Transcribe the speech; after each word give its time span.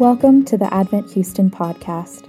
Welcome 0.00 0.46
to 0.46 0.56
the 0.56 0.72
Advent 0.72 1.12
Houston 1.12 1.50
podcast. 1.50 2.26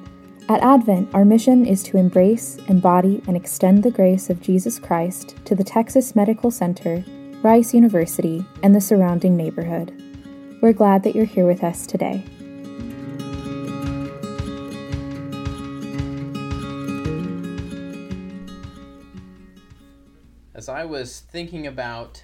At 0.50 0.62
Advent, 0.62 1.08
our 1.14 1.24
mission 1.24 1.66
is 1.66 1.84
to 1.84 1.96
embrace, 1.96 2.58
embody, 2.68 3.24
and 3.28 3.38
extend 3.38 3.82
the 3.82 3.90
grace 3.90 4.30
of 4.30 4.42
Jesus 4.42 4.78
Christ 4.78 5.38
to 5.46 5.56
the 5.56 5.64
Texas 5.64 6.14
Medical 6.14 6.52
Center, 6.52 7.02
Rice 7.42 7.74
University, 7.74 8.46
and 8.62 8.76
the 8.76 8.82
surrounding 8.82 9.38
neighborhood. 9.38 9.94
We're 10.62 10.74
glad 10.74 11.04
that 11.04 11.16
you're 11.16 11.24
here 11.24 11.48
with 11.48 11.64
us 11.64 11.88
today. 11.88 12.26
As 20.54 20.68
I 20.68 20.84
was 20.84 21.22
thinking 21.22 21.68
about 21.68 22.22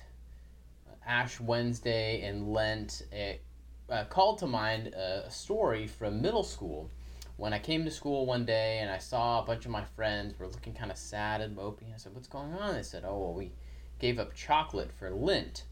Ash 1.05 1.39
Wednesday 1.39 2.21
and 2.23 2.51
Lent, 2.51 3.03
it 3.13 3.45
uh, 3.89 4.03
called 4.05 4.39
to 4.39 4.47
mind 4.47 4.87
a 4.87 5.29
story 5.29 5.87
from 5.87 6.21
middle 6.21 6.43
school. 6.43 6.89
When 7.37 7.53
I 7.53 7.59
came 7.59 7.85
to 7.85 7.91
school 7.91 8.25
one 8.25 8.45
day 8.45 8.79
and 8.79 8.89
I 8.89 8.97
saw 8.97 9.41
a 9.41 9.45
bunch 9.45 9.65
of 9.65 9.71
my 9.71 9.83
friends 9.83 10.37
were 10.39 10.47
looking 10.47 10.73
kind 10.73 10.91
of 10.91 10.97
sad 10.97 11.39
and 11.39 11.55
mopey, 11.55 11.93
I 11.93 11.97
said, 11.97 12.13
"What's 12.15 12.27
going 12.27 12.53
on?" 12.53 12.73
They 12.73 12.83
said, 12.83 13.03
"Oh, 13.05 13.19
well, 13.19 13.33
we 13.33 13.51
gave 13.99 14.19
up 14.19 14.33
chocolate 14.33 14.91
for 14.91 15.11
lint. 15.11 15.65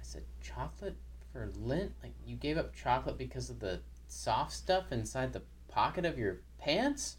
I 0.00 0.02
said, 0.02 0.24
"Chocolate 0.40 0.96
for 1.32 1.50
lint? 1.56 1.94
Like 2.02 2.14
you 2.24 2.36
gave 2.36 2.56
up 2.56 2.74
chocolate 2.74 3.18
because 3.18 3.50
of 3.50 3.58
the 3.58 3.80
soft 4.06 4.52
stuff 4.52 4.92
inside 4.92 5.32
the 5.32 5.42
pocket 5.68 6.04
of 6.04 6.18
your 6.18 6.38
pants?" 6.58 7.16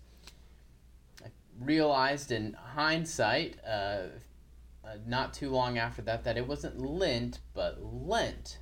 I 1.24 1.28
realized 1.60 2.32
in 2.32 2.54
hindsight, 2.54 3.60
uh, 3.68 4.04
uh, 4.86 4.96
not 5.06 5.34
too 5.34 5.50
long 5.50 5.78
after 5.78 6.02
that, 6.04 6.24
that 6.24 6.38
it 6.38 6.48
wasn't 6.48 6.80
lint, 6.80 7.40
but 7.54 7.84
Lent 7.84 8.60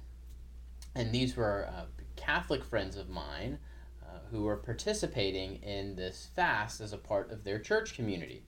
and 0.98 1.12
these 1.12 1.36
were 1.36 1.70
uh, 1.72 1.86
Catholic 2.16 2.64
friends 2.64 2.98
of 2.98 3.08
mine 3.10 3.60
uh, 4.04 4.20
who 4.32 4.44
were 4.44 4.58
participating 4.58 5.58
in 5.58 5.96
this 5.96 6.28
fast 6.36 6.82
as 6.82 6.92
a 6.92 6.98
part 6.98 7.32
of 7.32 7.44
their 7.44 7.60
church 7.60 7.94
community. 7.94 8.44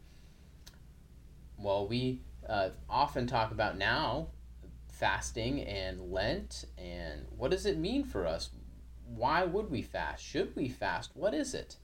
Well, 1.57 1.87
we 1.87 2.21
uh, 2.47 2.69
often 2.89 3.27
talk 3.27 3.51
about 3.51 3.77
now 3.77 4.29
fasting 4.91 5.61
and 5.61 6.11
Lent 6.11 6.65
and 6.77 7.25
what 7.37 7.51
does 7.51 7.65
it 7.65 7.77
mean 7.77 8.03
for 8.03 8.25
us? 8.25 8.49
Why 9.05 9.43
would 9.43 9.69
we 9.69 9.81
fast? 9.81 10.23
Should 10.23 10.55
we 10.55 10.67
fast? 10.67 11.11
What 11.13 11.33
is 11.33 11.53
it? 11.53 11.77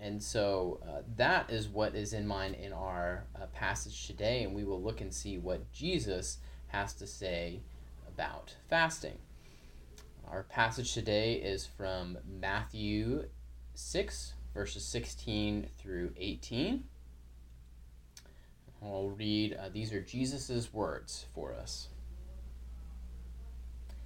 And 0.00 0.22
so 0.22 0.80
uh, 0.86 1.02
that 1.16 1.50
is 1.50 1.68
what 1.68 1.96
is 1.96 2.12
in 2.12 2.26
mind 2.26 2.54
in 2.54 2.72
our 2.72 3.24
uh, 3.34 3.46
passage 3.46 4.06
today, 4.06 4.44
and 4.44 4.54
we 4.54 4.62
will 4.62 4.80
look 4.80 5.00
and 5.00 5.12
see 5.12 5.38
what 5.38 5.72
Jesus 5.72 6.38
has 6.68 6.94
to 6.94 7.06
say 7.06 7.62
about 8.06 8.54
fasting. 8.68 9.18
Our 10.30 10.42
passage 10.42 10.92
today 10.92 11.34
is 11.34 11.64
from 11.64 12.18
Matthew 12.26 13.28
6, 13.74 14.34
verses 14.52 14.84
16 14.84 15.70
through 15.78 16.12
18. 16.18 16.84
I'll 18.82 19.08
read, 19.08 19.54
uh, 19.54 19.70
these 19.70 19.90
are 19.94 20.02
Jesus' 20.02 20.70
words 20.70 21.24
for 21.34 21.54
us. 21.54 21.88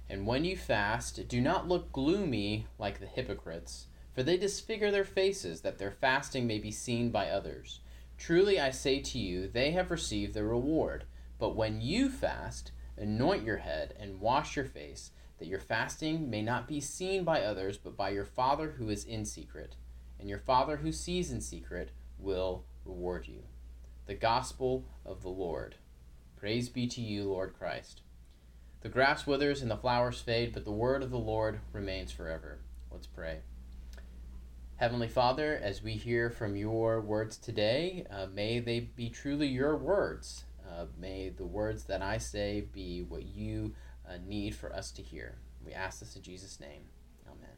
And 0.09 0.25
when 0.25 0.45
you 0.45 0.55
fast, 0.55 1.27
do 1.27 1.41
not 1.41 1.67
look 1.67 1.91
gloomy 1.91 2.67
like 2.79 3.01
the 3.01 3.05
hypocrites, 3.05 3.87
for 4.13 4.23
they 4.23 4.37
disfigure 4.37 4.91
their 4.91 5.03
faces, 5.03 5.59
that 5.61 5.77
their 5.77 5.91
fasting 5.91 6.47
may 6.47 6.57
be 6.57 6.71
seen 6.71 7.09
by 7.09 7.27
others. 7.27 7.81
Truly 8.17 8.61
I 8.61 8.71
say 8.71 9.01
to 9.01 9.19
you, 9.19 9.49
they 9.49 9.71
have 9.71 9.91
received 9.91 10.33
their 10.33 10.47
reward. 10.47 11.03
But 11.37 11.57
when 11.57 11.81
you 11.81 12.07
fast, 12.07 12.71
anoint 12.95 13.43
your 13.43 13.57
head 13.57 13.93
and 13.99 14.21
wash 14.21 14.55
your 14.55 14.65
face 14.65 15.11
that 15.43 15.49
your 15.49 15.59
fasting 15.59 16.29
may 16.29 16.41
not 16.41 16.69
be 16.69 16.79
seen 16.79 17.25
by 17.25 17.41
others, 17.41 17.77
but 17.77 17.97
by 17.97 18.07
your 18.07 18.23
Father 18.23 18.75
who 18.77 18.87
is 18.87 19.03
in 19.03 19.25
secret. 19.25 19.75
And 20.17 20.29
your 20.29 20.39
Father 20.39 20.77
who 20.77 20.93
sees 20.93 21.33
in 21.33 21.41
secret 21.41 21.91
will 22.17 22.63
reward 22.85 23.27
you. 23.27 23.41
The 24.05 24.13
Gospel 24.13 24.85
of 25.05 25.21
the 25.21 25.27
Lord. 25.27 25.75
Praise 26.37 26.69
be 26.69 26.87
to 26.87 27.01
you, 27.01 27.25
Lord 27.25 27.55
Christ. 27.59 28.03
The 28.79 28.87
grass 28.87 29.27
withers 29.27 29.61
and 29.61 29.69
the 29.69 29.75
flowers 29.75 30.21
fade, 30.21 30.53
but 30.53 30.63
the 30.63 30.71
word 30.71 31.03
of 31.03 31.11
the 31.11 31.17
Lord 31.17 31.59
remains 31.73 32.13
forever. 32.13 32.59
Let's 32.89 33.07
pray. 33.07 33.39
Heavenly 34.77 35.09
Father, 35.09 35.59
as 35.61 35.83
we 35.83 35.95
hear 35.95 36.29
from 36.29 36.55
your 36.55 37.01
words 37.01 37.35
today, 37.35 38.05
uh, 38.09 38.27
may 38.33 38.61
they 38.61 38.79
be 38.79 39.09
truly 39.09 39.47
your 39.47 39.75
words. 39.75 40.45
Uh, 40.65 40.85
may 40.97 41.27
the 41.27 41.45
words 41.45 41.83
that 41.83 42.01
I 42.01 42.17
say 42.17 42.61
be 42.71 43.01
what 43.01 43.25
you 43.25 43.73
a 44.07 44.19
need 44.19 44.55
for 44.55 44.73
us 44.73 44.91
to 44.91 45.01
hear. 45.01 45.35
We 45.65 45.73
ask 45.73 45.99
this 45.99 46.15
in 46.15 46.21
Jesus' 46.21 46.59
name. 46.59 46.83
Amen. 47.27 47.55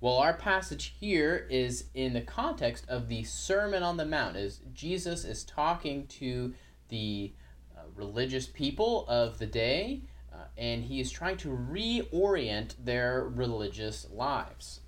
Well, 0.00 0.16
our 0.16 0.34
passage 0.34 0.94
here 0.98 1.46
is 1.48 1.84
in 1.94 2.12
the 2.12 2.20
context 2.20 2.84
of 2.88 3.08
the 3.08 3.24
Sermon 3.24 3.82
on 3.82 3.96
the 3.96 4.04
Mount, 4.04 4.36
as 4.36 4.60
Jesus 4.74 5.24
is 5.24 5.44
talking 5.44 6.06
to 6.08 6.52
the 6.88 7.32
uh, 7.76 7.82
religious 7.94 8.46
people 8.46 9.06
of 9.08 9.38
the 9.38 9.46
day, 9.46 10.02
uh, 10.32 10.44
and 10.58 10.84
he 10.84 11.00
is 11.00 11.10
trying 11.10 11.38
to 11.38 11.48
reorient 11.48 12.74
their 12.84 13.24
religious 13.24 14.06
lives. 14.12 14.80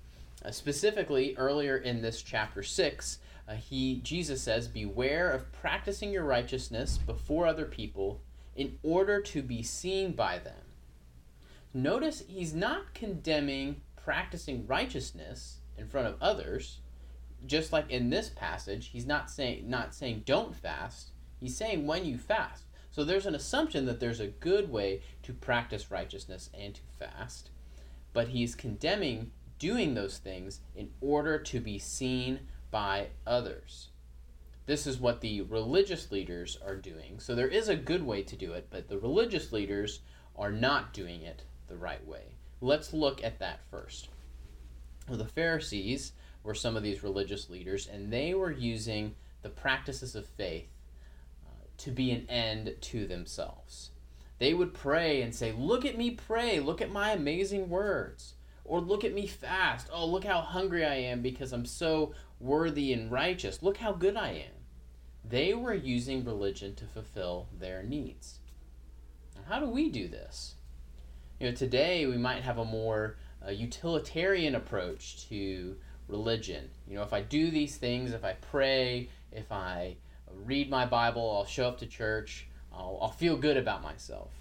Uh, 0.45 0.51
specifically, 0.51 1.35
earlier 1.37 1.77
in 1.77 2.01
this 2.01 2.21
chapter 2.21 2.61
6, 2.61 3.19
uh, 3.47 3.55
he 3.55 3.95
Jesus 4.03 4.41
says, 4.41 4.67
Beware 4.67 5.31
of 5.31 5.51
practicing 5.51 6.11
your 6.11 6.23
righteousness 6.23 6.97
before 6.97 7.47
other 7.47 7.65
people 7.65 8.21
in 8.59 8.77
order 8.83 9.21
to 9.21 9.41
be 9.41 9.63
seen 9.63 10.11
by 10.11 10.37
them. 10.37 10.65
Notice 11.73 12.25
he's 12.27 12.53
not 12.53 12.93
condemning 12.93 13.79
practicing 13.95 14.67
righteousness 14.67 15.59
in 15.77 15.87
front 15.87 16.07
of 16.07 16.21
others, 16.21 16.79
just 17.45 17.71
like 17.71 17.89
in 17.89 18.09
this 18.09 18.27
passage, 18.27 18.89
he's 18.89 19.05
not 19.05 19.31
saying 19.31 19.69
not 19.69 19.95
saying 19.95 20.23
don't 20.25 20.53
fast. 20.53 21.11
He's 21.39 21.55
saying 21.55 21.87
when 21.87 22.03
you 22.03 22.17
fast. 22.17 22.65
So 22.91 23.05
there's 23.05 23.25
an 23.25 23.33
assumption 23.33 23.85
that 23.85 24.01
there's 24.01 24.19
a 24.19 24.27
good 24.27 24.69
way 24.69 25.03
to 25.23 25.31
practice 25.31 25.89
righteousness 25.89 26.49
and 26.53 26.75
to 26.75 26.81
fast, 26.99 27.51
but 28.11 28.27
he's 28.27 28.55
condemning 28.55 29.31
doing 29.57 29.93
those 29.93 30.17
things 30.17 30.59
in 30.75 30.89
order 30.99 31.39
to 31.39 31.61
be 31.61 31.79
seen 31.79 32.41
by 32.71 33.07
others. 33.25 33.88
This 34.69 34.85
is 34.85 34.99
what 34.99 35.21
the 35.21 35.41
religious 35.41 36.11
leaders 36.11 36.55
are 36.63 36.75
doing. 36.75 37.19
So 37.19 37.33
there 37.33 37.47
is 37.47 37.69
a 37.69 37.75
good 37.75 38.03
way 38.03 38.21
to 38.21 38.35
do 38.35 38.53
it, 38.53 38.67
but 38.69 38.87
the 38.87 38.99
religious 38.99 39.51
leaders 39.51 40.01
are 40.35 40.51
not 40.51 40.93
doing 40.93 41.23
it 41.23 41.41
the 41.67 41.75
right 41.75 42.05
way. 42.05 42.35
Let's 42.61 42.93
look 42.93 43.23
at 43.23 43.39
that 43.39 43.61
first. 43.71 44.09
Well, 45.07 45.17
the 45.17 45.25
Pharisees 45.25 46.11
were 46.43 46.53
some 46.53 46.77
of 46.77 46.83
these 46.83 47.01
religious 47.01 47.49
leaders, 47.49 47.87
and 47.87 48.13
they 48.13 48.35
were 48.35 48.51
using 48.51 49.15
the 49.41 49.49
practices 49.49 50.13
of 50.13 50.27
faith 50.27 50.69
uh, 51.47 51.65
to 51.77 51.89
be 51.89 52.11
an 52.11 52.29
end 52.29 52.75
to 52.79 53.07
themselves. 53.07 53.89
They 54.37 54.53
would 54.53 54.75
pray 54.75 55.23
and 55.23 55.33
say, 55.33 55.51
Look 55.51 55.83
at 55.83 55.97
me 55.97 56.11
pray, 56.11 56.59
look 56.59 56.79
at 56.79 56.91
my 56.91 57.09
amazing 57.09 57.69
words. 57.69 58.35
Or 58.65 58.79
look 58.79 59.03
at 59.03 59.15
me 59.15 59.25
fast. 59.25 59.87
Oh, 59.91 60.05
look 60.05 60.25
how 60.25 60.41
hungry 60.41 60.85
I 60.85 60.93
am 60.93 61.23
because 61.23 61.53
I'm 61.53 61.65
so 61.65 62.13
worthy 62.39 62.93
and 62.93 63.11
righteous. 63.11 63.63
Look 63.63 63.77
how 63.77 63.93
good 63.93 64.15
I 64.15 64.29
am. 64.33 64.58
They 65.23 65.53
were 65.53 65.73
using 65.73 66.25
religion 66.25 66.75
to 66.75 66.85
fulfill 66.85 67.47
their 67.59 67.83
needs. 67.83 68.39
Now, 69.35 69.41
how 69.47 69.59
do 69.59 69.67
we 69.67 69.89
do 69.89 70.07
this? 70.07 70.55
You 71.39 71.49
know, 71.49 71.55
today 71.55 72.05
we 72.05 72.17
might 72.17 72.43
have 72.43 72.57
a 72.57 72.65
more 72.65 73.17
uh, 73.45 73.51
utilitarian 73.51 74.55
approach 74.55 75.27
to 75.29 75.77
religion. 76.07 76.69
You 76.87 76.95
know, 76.95 77.03
if 77.03 77.13
I 77.13 77.21
do 77.21 77.51
these 77.51 77.77
things, 77.77 78.11
if 78.11 78.25
I 78.25 78.33
pray, 78.33 79.09
if 79.31 79.51
I 79.51 79.97
read 80.33 80.69
my 80.69 80.85
Bible, 80.85 81.31
I'll 81.37 81.45
show 81.45 81.67
up 81.67 81.77
to 81.79 81.85
church, 81.85 82.47
I'll, 82.73 82.97
I'll 83.01 83.11
feel 83.11 83.37
good 83.37 83.57
about 83.57 83.83
myself. 83.83 84.31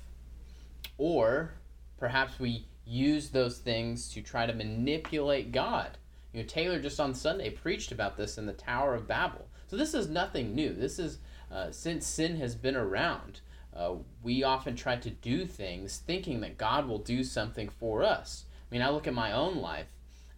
Or 0.96 1.52
perhaps 1.98 2.40
we 2.40 2.66
use 2.84 3.28
those 3.28 3.58
things 3.58 4.12
to 4.14 4.22
try 4.22 4.46
to 4.46 4.54
manipulate 4.54 5.52
God. 5.52 5.98
You 6.32 6.40
know, 6.40 6.46
Taylor 6.46 6.80
just 6.80 7.00
on 7.00 7.14
Sunday 7.14 7.50
preached 7.50 7.92
about 7.92 8.16
this 8.16 8.38
in 8.38 8.46
the 8.46 8.52
Tower 8.52 8.94
of 8.94 9.06
Babel. 9.06 9.47
So 9.68 9.76
this 9.76 9.94
is 9.94 10.08
nothing 10.08 10.54
new. 10.54 10.72
This 10.72 10.98
is 10.98 11.18
uh, 11.52 11.70
since 11.70 12.06
sin 12.06 12.36
has 12.36 12.54
been 12.54 12.76
around. 12.76 13.40
Uh, 13.74 13.96
we 14.22 14.42
often 14.42 14.74
try 14.74 14.96
to 14.96 15.10
do 15.10 15.46
things 15.46 15.98
thinking 15.98 16.40
that 16.40 16.58
God 16.58 16.88
will 16.88 16.98
do 16.98 17.22
something 17.22 17.68
for 17.68 18.02
us. 18.02 18.46
I 18.68 18.74
mean, 18.74 18.82
I 18.82 18.90
look 18.90 19.06
at 19.06 19.14
my 19.14 19.32
own 19.32 19.58
life. 19.58 19.86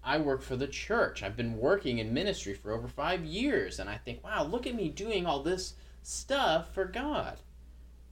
I 0.03 0.19
work 0.19 0.43
for 0.43 0.57
the 0.57 0.67
church. 0.67 1.23
I've 1.23 1.37
been 1.37 1.59
working 1.59 1.99
in 1.99 2.13
ministry 2.13 2.55
for 2.55 2.73
over 2.73 2.89
five 2.89 3.25
years, 3.25 3.79
and 3.79 3.89
I 3.89 3.99
think, 3.99 4.25
wow, 4.25 4.45
look 4.45 4.67
at 4.67 4.75
me 4.75 4.89
doing 4.89 5.27
all 5.27 5.43
this 5.43 5.75
stuff 6.03 6.75
for 6.75 6.85
God. 6.85 7.39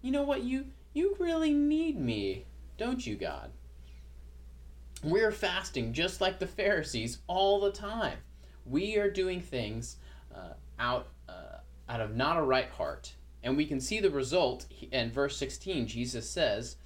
You 0.02 0.12
know 0.12 0.22
what? 0.22 0.42
You 0.42 0.66
you 0.94 1.16
really 1.18 1.52
need 1.52 1.98
me, 1.98 2.44
don't 2.76 3.06
you, 3.06 3.16
God? 3.16 3.50
We're 5.02 5.32
fasting 5.32 5.92
just 5.92 6.20
like 6.20 6.38
the 6.38 6.46
Pharisees 6.46 7.18
all 7.26 7.60
the 7.60 7.72
time. 7.72 8.18
We 8.66 8.96
are 8.96 9.10
doing 9.10 9.40
things 9.40 9.96
uh, 10.34 10.54
out 10.78 11.08
uh, 11.28 11.58
out 11.88 12.00
of 12.00 12.16
not 12.16 12.36
a 12.36 12.42
right 12.42 12.70
heart. 12.70 13.14
And 13.42 13.56
we 13.56 13.66
can 13.66 13.80
see 13.80 14.00
the 14.00 14.10
result 14.10 14.66
in 14.90 15.12
verse 15.12 15.36
16. 15.36 15.86
Jesus 15.86 16.28
says, 16.28 16.76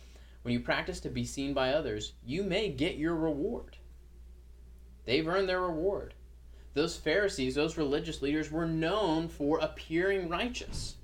when 0.43 0.53
you 0.53 0.61
practice 0.61 1.01
to 1.01 1.09
be 1.09 1.25
seen 1.25 1.55
by 1.55 1.73
others, 1.73 2.15
you 2.25 2.43
may 2.43 2.69
get 2.69 2.97
your 2.97 3.15
reward. 3.15 3.77
They've 5.05 5.27
earned 5.27 5.49
their 5.49 5.61
reward. 5.61 6.15
Those 6.75 6.97
Pharisees, 6.97 7.55
those 7.55 7.77
religious 7.77 8.23
leaders, 8.23 8.51
were 8.51 8.67
known 8.67 9.29
for 9.29 9.59
appearing 9.59 10.29
righteous. 10.29 10.97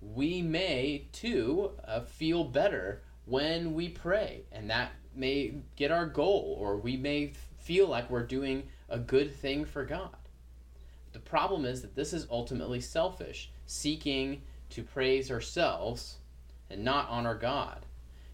We 0.00 0.40
may, 0.40 1.08
too, 1.12 1.72
uh, 1.84 2.00
feel 2.00 2.44
better 2.44 3.02
when 3.26 3.74
we 3.74 3.88
pray, 3.88 4.44
and 4.52 4.70
that 4.70 4.92
may 5.14 5.56
get 5.76 5.90
our 5.90 6.06
goal, 6.06 6.56
or 6.58 6.76
we 6.76 6.96
may 6.96 7.32
feel 7.58 7.88
like 7.88 8.08
we're 8.08 8.26
doing 8.26 8.68
a 8.88 8.98
good 8.98 9.34
thing 9.34 9.64
for 9.66 9.84
God. 9.84 10.16
The 11.12 11.20
problem 11.20 11.64
is 11.64 11.82
that 11.82 11.94
this 11.94 12.12
is 12.12 12.26
ultimately 12.30 12.80
selfish, 12.80 13.50
seeking 13.66 14.42
to 14.70 14.82
praise 14.82 15.30
ourselves 15.30 16.18
and 16.68 16.84
not 16.84 17.08
honor 17.08 17.34
God. 17.34 17.86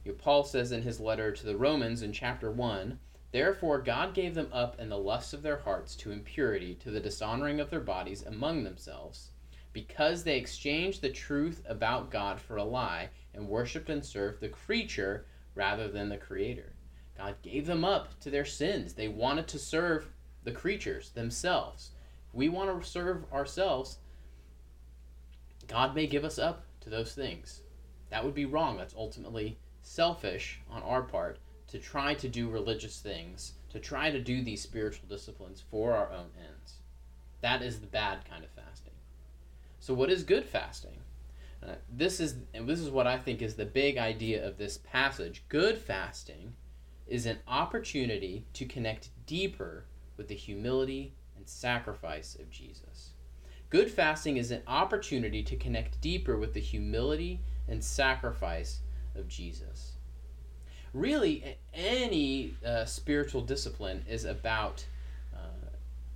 You 0.05 0.12
know, 0.12 0.19
Paul 0.19 0.44
says 0.44 0.73
in 0.73 0.82
his 0.82 1.00
letter 1.00 1.32
to 1.32 1.46
the 1.46 1.56
Romans 1.56 2.02
in 2.02 2.12
chapter 2.12 2.50
1 2.50 2.99
Therefore 3.32 3.81
God 3.81 4.14
gave 4.14 4.34
them 4.34 4.49
up 4.52 4.78
in 4.81 4.88
the 4.88 4.99
lusts 4.99 5.32
of 5.32 5.43
their 5.43 5.58
hearts 5.58 5.96
to 5.96 6.12
impurity, 6.12 6.75
to 6.76 6.90
the 6.90 7.00
dishonoring 7.00 7.61
of 7.61 7.70
their 7.70 7.81
bodies 7.81 8.23
among 8.23 8.64
themselves, 8.64 9.31
because 9.73 10.23
they 10.23 10.38
exchanged 10.38 11.02
the 11.02 11.11
truth 11.11 11.62
about 11.67 12.11
God 12.11 12.40
for 12.40 12.56
a 12.56 12.64
lie, 12.64 13.11
and 13.34 13.49
worshipped 13.49 13.90
and 13.90 14.05
served 14.05 14.40
the 14.40 14.49
creature 14.49 15.26
rather 15.55 15.88
than 15.88 16.08
the 16.08 16.17
Creator. 16.17 16.73
God 17.17 17.37
gave 17.43 17.67
them 17.67 17.84
up 17.84 18.19
to 18.20 18.31
their 18.31 18.44
sins. 18.44 18.94
They 18.94 19.08
wanted 19.08 19.49
to 19.49 19.58
serve 19.58 20.08
the 20.44 20.52
creatures 20.52 21.11
themselves. 21.11 21.90
We 22.37 22.50
want 22.50 22.83
to 22.83 22.87
serve 22.87 23.25
ourselves, 23.33 23.97
God 25.67 25.94
may 25.94 26.06
give 26.06 26.23
us 26.23 26.38
up 26.38 26.67
to 26.81 26.91
those 26.91 27.15
things. 27.15 27.62
That 28.11 28.27
would 28.27 28.35
be 28.35 28.44
wrong. 28.44 28.77
That's 28.77 28.94
ultimately 28.94 29.59
selfish 29.81 30.61
on 30.71 30.83
our 30.83 31.00
part 31.00 31.38
to 31.69 31.79
try 31.79 32.12
to 32.12 32.29
do 32.29 32.50
religious 32.50 33.00
things, 33.00 33.55
to 33.71 33.81
try 33.81 34.11
to 34.11 34.21
do 34.21 34.43
these 34.43 34.61
spiritual 34.61 35.09
disciplines 35.09 35.65
for 35.71 35.94
our 35.94 36.12
own 36.12 36.29
ends. 36.38 36.75
That 37.41 37.62
is 37.62 37.81
the 37.81 37.87
bad 37.87 38.29
kind 38.29 38.44
of 38.44 38.50
fasting. 38.50 38.93
So, 39.81 39.94
what 39.94 40.11
is 40.11 40.23
good 40.23 40.44
fasting? 40.44 40.99
Uh, 41.67 41.77
this 41.91 42.21
is 42.21 42.37
and 42.53 42.69
this 42.69 42.81
is 42.81 42.91
what 42.91 43.06
I 43.06 43.17
think 43.17 43.41
is 43.41 43.55
the 43.55 43.65
big 43.65 43.97
idea 43.97 44.47
of 44.47 44.59
this 44.59 44.77
passage. 44.77 45.43
Good 45.49 45.79
fasting 45.79 46.53
is 47.06 47.25
an 47.25 47.38
opportunity 47.49 48.44
to 48.53 48.67
connect 48.67 49.09
deeper 49.25 49.87
with 50.19 50.29
the 50.29 50.35
humility 50.35 51.15
sacrifice 51.49 52.35
of 52.37 52.51
Jesus. 52.51 53.11
Good 53.69 53.91
fasting 53.91 54.37
is 54.37 54.51
an 54.51 54.63
opportunity 54.67 55.43
to 55.43 55.57
connect 55.57 56.01
deeper 56.01 56.37
with 56.37 56.55
the 56.55 56.61
humility 56.61 57.41
and 57.69 57.83
sacrifice 57.83 58.81
of 59.15 59.29
Jesus. 59.29 59.93
Really, 60.93 61.59
any 61.75 62.55
uh, 62.65 62.85
spiritual 62.85 63.43
discipline 63.43 64.05
is 64.09 64.25
about 64.25 64.87
uh, 65.35 65.69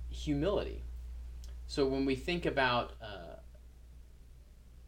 humility. 0.09 0.81
So 1.67 1.85
when 1.85 2.05
we 2.05 2.15
think 2.15 2.45
about 2.45 2.93
uh, 3.01 3.35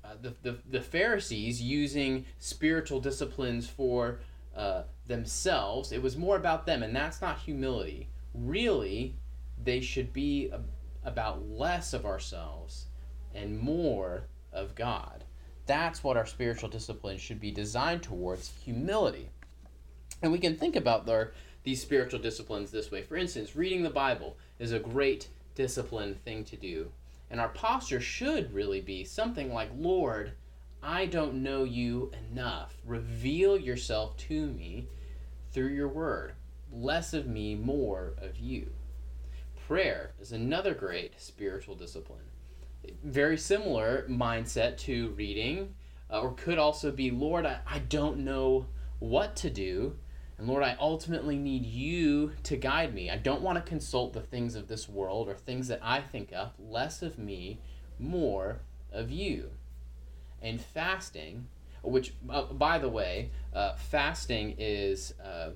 uh 0.04 0.16
the, 0.22 0.34
the, 0.42 0.58
the 0.70 0.82
Pharisees 0.82 1.62
using 1.62 2.26
spiritual 2.40 3.00
disciplines 3.00 3.68
for 3.68 4.20
uh, 4.56 4.84
themselves, 5.08 5.92
it 5.92 6.02
was 6.02 6.18
more 6.18 6.38
about 6.38 6.66
them, 6.66 6.82
and 6.82 6.96
that's 6.96 7.22
not 7.22 7.40
humility. 7.40 8.08
Really, 8.34 9.16
they 9.64 9.82
should 9.82 10.14
be 10.14 10.52
about 11.04 11.48
less 11.50 11.94
of 11.94 12.06
ourselves 12.06 12.86
and 13.34 13.60
more 13.60 14.24
of 14.52 14.76
God. 14.76 15.24
That's 15.66 16.04
what 16.04 16.18
our 16.18 16.26
spiritual 16.26 16.70
discipline 16.70 17.18
should 17.18 17.40
be 17.40 17.52
designed 17.52 18.04
towards 18.04 18.52
humility. 18.64 19.30
And 20.22 20.32
we 20.32 20.40
can 20.40 20.58
think 20.58 20.76
about 20.76 21.10
these 21.64 21.82
spiritual 21.82 22.20
disciplines 22.20 22.72
this 22.72 22.92
way. 22.92 23.02
For 23.02 23.16
instance, 23.16 23.56
reading 23.56 23.84
the 23.84 23.90
Bible 23.90 24.38
is 24.60 24.72
a 24.72 24.80
great 24.80 25.30
discipline 25.56 26.16
thing 26.26 26.44
to 26.46 26.56
do. 26.58 26.92
And 27.30 27.40
our 27.40 27.50
posture 27.50 28.02
should 28.02 28.54
really 28.54 28.82
be 28.82 29.04
something 29.04 29.54
like, 29.54 29.70
Lord, 29.76 30.34
I 30.82 31.06
don't 31.06 31.42
know 31.42 31.64
you 31.64 32.12
enough. 32.32 32.76
Reveal 32.86 33.58
yourself 33.58 34.18
to 34.18 34.48
me 34.48 34.88
through 35.52 35.70
your 35.70 35.88
word. 35.88 36.34
Less 36.72 37.14
of 37.14 37.26
me, 37.26 37.56
more 37.56 38.14
of 38.18 38.38
you. 38.38 38.72
Prayer 39.68 40.12
is 40.20 40.34
another 40.34 40.74
great 40.74 41.14
spiritual 41.22 41.76
discipline. 41.76 42.26
Very 43.02 43.38
similar 43.38 44.06
mindset 44.10 44.76
to 44.80 45.12
reading, 45.12 45.74
uh, 46.12 46.20
or 46.20 46.34
could 46.34 46.58
also 46.58 46.92
be 46.92 47.12
Lord, 47.12 47.46
I, 47.46 47.60
I 47.66 47.80
don't 47.80 48.20
know 48.20 48.66
what 49.00 49.38
to 49.38 49.50
do. 49.50 49.96
And 50.38 50.48
Lord, 50.48 50.64
I 50.64 50.76
ultimately 50.80 51.38
need 51.38 51.66
you 51.66 52.34
to 52.44 52.58
guide 52.58 52.94
me. 52.94 53.10
I 53.10 53.16
don't 53.16 53.42
want 53.42 53.56
to 53.58 53.70
consult 53.70 54.12
the 54.12 54.22
things 54.22 54.56
of 54.56 54.68
this 54.68 54.90
world 54.90 55.30
or 55.30 55.36
things 55.36 55.70
that 55.70 55.80
I 55.82 56.02
think 56.02 56.34
of. 56.34 56.52
Less 56.60 57.02
of 57.02 57.18
me, 57.18 57.62
more 57.98 58.60
of 58.92 59.12
you. 59.12 59.52
And 60.42 60.60
fasting, 60.60 61.48
which, 61.84 62.14
uh, 62.30 62.44
by 62.44 62.80
the 62.80 62.90
way, 62.90 63.32
uh, 63.54 63.76
fasting 63.76 64.56
is 64.58 65.14
uh, 65.24 65.52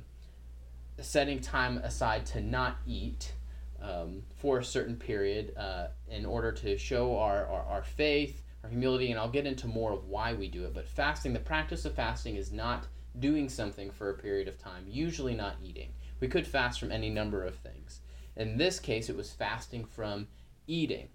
setting 1.01 1.41
time 1.41 1.79
aside 1.79 2.25
to 2.27 2.41
not 2.41 2.77
eat 2.87 3.33
um, 3.81 4.23
for 4.37 4.59
a 4.59 4.63
certain 4.63 4.95
period 4.95 5.53
uh, 5.57 5.87
in 6.09 6.25
order 6.25 6.51
to 6.51 6.77
show 6.77 7.17
our, 7.17 7.45
our, 7.45 7.63
our 7.63 7.83
faith, 7.83 8.41
our 8.63 8.69
humility, 8.69 9.11
and 9.11 9.19
I'll 9.19 9.29
get 9.29 9.45
into 9.45 9.67
more 9.67 9.93
of 9.93 10.05
why 10.05 10.33
we 10.33 10.47
do 10.47 10.65
it. 10.65 10.73
But 10.73 10.87
fasting, 10.87 11.33
the 11.33 11.39
practice 11.39 11.85
of 11.85 11.93
fasting 11.93 12.35
is 12.35 12.51
not 12.51 12.87
doing 13.19 13.49
something 13.49 13.91
for 13.91 14.09
a 14.09 14.17
period 14.17 14.47
of 14.47 14.57
time, 14.57 14.85
usually 14.87 15.35
not 15.35 15.55
eating. 15.63 15.89
We 16.19 16.27
could 16.27 16.47
fast 16.47 16.79
from 16.79 16.91
any 16.91 17.09
number 17.09 17.43
of 17.43 17.55
things. 17.55 18.01
In 18.35 18.57
this 18.57 18.79
case, 18.79 19.09
it 19.09 19.17
was 19.17 19.31
fasting 19.31 19.85
from 19.85 20.27
eating. 20.67 21.09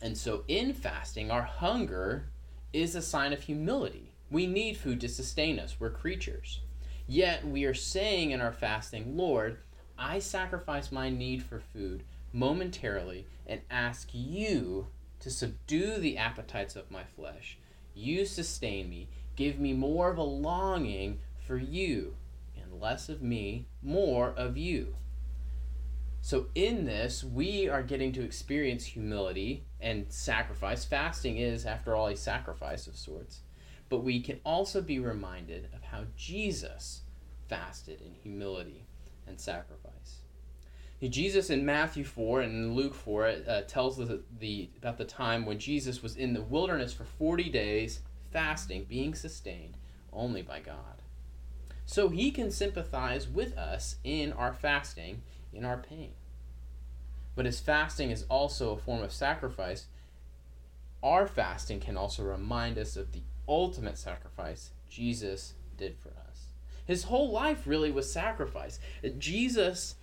And 0.00 0.16
so, 0.16 0.44
in 0.48 0.72
fasting, 0.72 1.30
our 1.30 1.42
hunger 1.42 2.28
is 2.72 2.94
a 2.94 3.02
sign 3.02 3.32
of 3.32 3.42
humility. 3.42 4.12
We 4.30 4.46
need 4.46 4.76
food 4.76 5.00
to 5.00 5.08
sustain 5.08 5.58
us, 5.58 5.76
we're 5.80 5.90
creatures. 5.90 6.60
Yet, 7.06 7.46
we 7.46 7.64
are 7.64 7.74
saying 7.74 8.30
in 8.30 8.40
our 8.40 8.52
fasting, 8.52 9.16
Lord, 9.16 9.58
I 9.98 10.20
sacrifice 10.20 10.92
my 10.92 11.10
need 11.10 11.42
for 11.42 11.58
food 11.58 12.04
momentarily 12.32 13.26
and 13.46 13.60
ask 13.70 14.10
you 14.12 14.86
to 15.20 15.30
subdue 15.30 15.98
the 15.98 16.16
appetites 16.16 16.76
of 16.76 16.90
my 16.90 17.02
flesh. 17.16 17.58
You 17.94 18.24
sustain 18.24 18.88
me. 18.88 19.08
Give 19.34 19.58
me 19.58 19.72
more 19.72 20.10
of 20.10 20.18
a 20.18 20.22
longing 20.22 21.18
for 21.46 21.56
you, 21.56 22.14
and 22.56 22.80
less 22.80 23.08
of 23.08 23.22
me, 23.22 23.66
more 23.82 24.32
of 24.36 24.56
you. 24.56 24.94
So, 26.20 26.46
in 26.54 26.84
this, 26.84 27.24
we 27.24 27.68
are 27.68 27.82
getting 27.82 28.12
to 28.12 28.24
experience 28.24 28.84
humility 28.84 29.64
and 29.80 30.06
sacrifice. 30.12 30.84
Fasting 30.84 31.38
is, 31.38 31.64
after 31.64 31.94
all, 31.94 32.08
a 32.08 32.16
sacrifice 32.16 32.86
of 32.86 32.96
sorts. 32.96 33.40
But 33.88 34.04
we 34.04 34.20
can 34.20 34.40
also 34.44 34.82
be 34.82 34.98
reminded 34.98 35.68
of 35.72 35.82
how 35.82 36.02
Jesus 36.16 37.02
fasted 37.48 38.00
in 38.02 38.14
humility 38.22 38.84
and 39.26 39.40
sacrifice. 39.40 39.87
Jesus 41.06 41.48
in 41.48 41.64
Matthew 41.64 42.02
4 42.02 42.40
and 42.40 42.74
Luke 42.74 42.94
4 42.94 43.26
uh, 43.26 43.60
tells 43.68 43.96
the, 43.96 44.22
the, 44.40 44.68
about 44.78 44.98
the 44.98 45.04
time 45.04 45.46
when 45.46 45.58
Jesus 45.58 46.02
was 46.02 46.16
in 46.16 46.32
the 46.32 46.42
wilderness 46.42 46.92
for 46.92 47.04
40 47.04 47.48
days, 47.50 48.00
fasting, 48.32 48.84
being 48.88 49.14
sustained 49.14 49.76
only 50.12 50.42
by 50.42 50.58
God. 50.58 51.02
So 51.86 52.08
he 52.08 52.32
can 52.32 52.50
sympathize 52.50 53.28
with 53.28 53.56
us 53.56 53.96
in 54.02 54.32
our 54.32 54.52
fasting, 54.52 55.22
in 55.52 55.64
our 55.64 55.78
pain. 55.78 56.12
But 57.36 57.46
as 57.46 57.60
fasting 57.60 58.10
is 58.10 58.24
also 58.28 58.72
a 58.72 58.76
form 58.76 59.02
of 59.02 59.12
sacrifice, 59.12 59.86
our 61.02 61.28
fasting 61.28 61.78
can 61.78 61.96
also 61.96 62.24
remind 62.24 62.76
us 62.76 62.96
of 62.96 63.12
the 63.12 63.22
ultimate 63.46 63.96
sacrifice 63.96 64.72
Jesus 64.90 65.54
did 65.76 65.96
for 65.96 66.08
us. 66.28 66.46
His 66.84 67.04
whole 67.04 67.30
life 67.30 67.66
really 67.66 67.92
was 67.92 68.12
sacrifice. 68.12 68.80
Jesus 69.18 69.94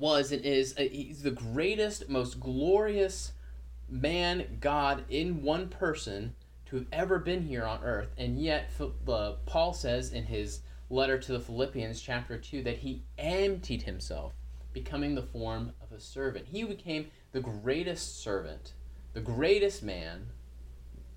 was 0.00 0.32
and 0.32 0.44
is 0.44 0.74
a, 0.78 0.88
he's 0.88 1.22
the 1.22 1.30
greatest, 1.30 2.08
most 2.08 2.40
glorious 2.40 3.32
man, 3.88 4.58
God 4.60 5.04
in 5.08 5.42
one 5.42 5.68
person 5.68 6.34
to 6.66 6.76
have 6.76 6.86
ever 6.92 7.18
been 7.18 7.42
here 7.42 7.64
on 7.64 7.84
earth. 7.84 8.08
And 8.16 8.40
yet, 8.40 8.70
uh, 8.80 9.32
Paul 9.46 9.72
says 9.72 10.12
in 10.12 10.24
his 10.24 10.60
letter 10.88 11.18
to 11.18 11.32
the 11.32 11.40
Philippians, 11.40 12.00
chapter 12.00 12.38
2, 12.38 12.62
that 12.62 12.78
he 12.78 13.02
emptied 13.18 13.82
himself, 13.82 14.32
becoming 14.72 15.14
the 15.14 15.22
form 15.22 15.72
of 15.82 15.92
a 15.92 16.00
servant. 16.00 16.46
He 16.46 16.64
became 16.64 17.10
the 17.32 17.40
greatest 17.40 18.22
servant, 18.22 18.72
the 19.12 19.20
greatest 19.20 19.82
man, 19.82 20.26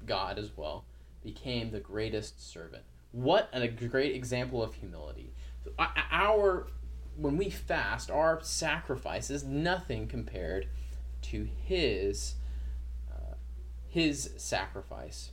God 0.05 0.37
as 0.37 0.51
well, 0.57 0.85
became 1.23 1.71
the 1.71 1.79
greatest 1.79 2.51
servant. 2.51 2.83
What 3.11 3.49
a 3.53 3.67
great 3.67 4.15
example 4.15 4.61
of 4.61 4.73
humility. 4.73 5.33
Our 5.77 6.67
when 7.15 7.37
we 7.37 7.49
fast, 7.49 8.09
our 8.11 8.39
sacrifice 8.41 9.29
is 9.29 9.43
nothing 9.43 10.07
compared 10.07 10.67
to 11.23 11.47
his 11.65 12.35
uh, 13.11 13.35
his 13.87 14.31
sacrifice 14.37 15.31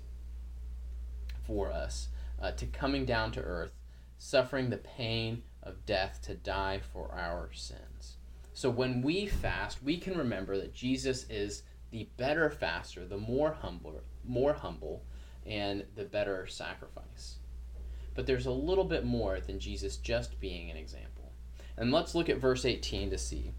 for 1.46 1.72
us. 1.72 2.08
uh, 2.40 2.52
to 2.52 2.66
coming 2.66 3.04
down 3.04 3.30
to 3.32 3.40
earth, 3.40 3.74
suffering 4.18 4.70
the 4.70 4.76
pain 4.78 5.42
of 5.62 5.84
death 5.86 6.20
to 6.22 6.34
die 6.34 6.80
for 6.92 7.12
our 7.14 7.50
sins. 7.52 8.16
So 8.54 8.70
when 8.70 9.02
we 9.02 9.26
fast, 9.26 9.82
we 9.82 9.98
can 9.98 10.16
remember 10.16 10.56
that 10.58 10.74
Jesus 10.74 11.26
is 11.28 11.62
the 11.90 12.08
better 12.16 12.50
faster, 12.50 13.06
the 13.06 13.18
more 13.18 13.52
humble, 13.52 14.00
more 14.24 14.52
humble, 14.52 15.04
and 15.46 15.84
the 15.96 16.04
better 16.04 16.46
sacrifice. 16.46 17.36
But 18.14 18.26
there's 18.26 18.46
a 18.46 18.52
little 18.52 18.84
bit 18.84 19.04
more 19.04 19.40
than 19.40 19.58
Jesus 19.58 19.96
just 19.96 20.40
being 20.40 20.70
an 20.70 20.76
example. 20.76 21.19
And 21.76 21.92
let's 21.92 22.14
look 22.14 22.28
at 22.28 22.38
verse 22.38 22.64
18 22.64 23.10
to 23.10 23.18
see. 23.18 23.52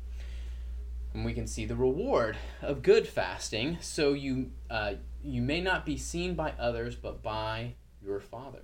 And 1.14 1.26
we 1.26 1.34
can 1.34 1.48
see 1.48 1.66
the 1.66 1.76
reward 1.76 2.38
of 2.62 2.84
good 2.84 3.08
fasting. 3.08 3.78
So 3.82 4.14
you 4.14 4.52
uh, 4.70 4.94
you 5.24 5.42
may 5.42 5.62
not 5.62 5.86
be 5.86 5.98
seen 5.98 6.36
by 6.36 6.54
others, 6.58 6.96
but 6.96 7.22
by 7.22 7.76
your 8.02 8.20
Father. 8.20 8.64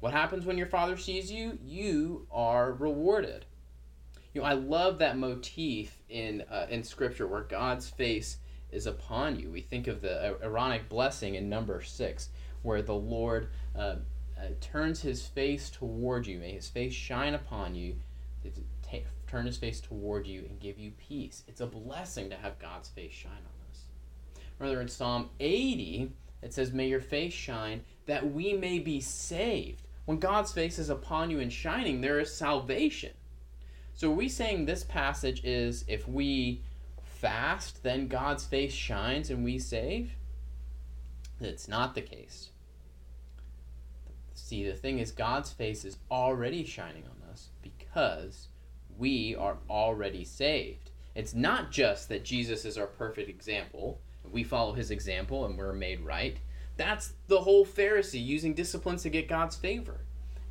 What 0.00 0.12
happens 0.12 0.44
when 0.44 0.58
your 0.58 0.66
Father 0.66 0.96
sees 0.96 1.30
you? 1.30 1.58
You 1.64 2.26
are 2.30 2.72
rewarded. 2.72 3.46
You 4.32 4.42
know, 4.42 4.46
I 4.46 4.52
love 4.52 4.98
that 4.98 5.18
motif 5.18 6.02
in 6.08 6.42
uh, 6.50 6.66
in 6.70 6.82
Scripture 6.84 7.26
where 7.26 7.42
God's 7.42 7.88
face 7.88 8.38
is 8.70 8.86
upon 8.86 9.38
you. 9.38 9.50
We 9.50 9.62
think 9.62 9.86
of 9.86 10.00
the 10.00 10.36
Aaronic 10.42 10.88
blessing 10.88 11.34
in 11.34 11.48
number 11.48 11.82
six, 11.82 12.28
where 12.62 12.82
the 12.82 12.94
Lord 12.94 13.48
uh, 13.74 13.78
uh, 13.78 13.96
turns 14.60 15.00
His 15.00 15.26
face 15.26 15.70
toward 15.70 16.26
you. 16.26 16.38
May 16.38 16.52
His 16.52 16.68
face 16.68 16.92
shine 16.92 17.34
upon 17.34 17.74
you, 17.74 17.96
to 18.42 18.50
turn 19.28 19.46
His 19.46 19.58
face 19.58 19.80
toward 19.80 20.26
you, 20.26 20.44
and 20.48 20.58
give 20.58 20.78
you 20.78 20.92
peace. 20.92 21.44
It's 21.46 21.60
a 21.60 21.66
blessing 21.66 22.30
to 22.30 22.36
have 22.36 22.58
God's 22.58 22.88
face 22.88 23.12
shine 23.12 23.32
on 23.32 23.70
us. 23.70 23.82
Rather, 24.58 24.80
in 24.80 24.88
Psalm 24.88 25.30
80, 25.38 26.12
it 26.42 26.54
says, 26.54 26.72
May 26.72 26.88
your 26.88 27.00
face 27.00 27.32
shine 27.32 27.82
that 28.06 28.32
we 28.32 28.54
may 28.54 28.78
be 28.78 29.00
saved. 29.00 29.82
When 30.06 30.18
God's 30.18 30.52
face 30.52 30.78
is 30.78 30.88
upon 30.88 31.30
you 31.30 31.38
and 31.40 31.52
shining, 31.52 32.00
there 32.00 32.18
is 32.18 32.34
salvation. 32.34 33.12
So, 33.94 34.10
are 34.10 34.14
we 34.14 34.28
saying 34.28 34.64
this 34.64 34.84
passage 34.84 35.44
is 35.44 35.84
if 35.86 36.08
we 36.08 36.62
fast, 37.02 37.82
then 37.82 38.08
God's 38.08 38.44
face 38.46 38.72
shines 38.72 39.28
and 39.28 39.44
we 39.44 39.58
save? 39.58 40.12
It's 41.40 41.68
not 41.68 41.94
the 41.94 42.00
case. 42.00 42.50
See, 44.38 44.64
the 44.64 44.74
thing 44.74 44.98
is, 44.98 45.10
God's 45.10 45.52
face 45.52 45.84
is 45.84 45.98
already 46.10 46.64
shining 46.64 47.04
on 47.04 47.30
us 47.30 47.50
because 47.62 48.48
we 48.96 49.36
are 49.36 49.58
already 49.68 50.24
saved. 50.24 50.90
It's 51.14 51.34
not 51.34 51.70
just 51.70 52.08
that 52.08 52.24
Jesus 52.24 52.64
is 52.64 52.78
our 52.78 52.86
perfect 52.86 53.28
example, 53.28 54.00
we 54.30 54.44
follow 54.44 54.72
his 54.72 54.90
example 54.90 55.44
and 55.44 55.56
we're 55.56 55.72
made 55.72 56.00
right. 56.00 56.38
That's 56.76 57.14
the 57.26 57.40
whole 57.40 57.66
Pharisee 57.66 58.24
using 58.24 58.54
disciplines 58.54 59.02
to 59.02 59.10
get 59.10 59.28
God's 59.28 59.56
favor. 59.56 60.00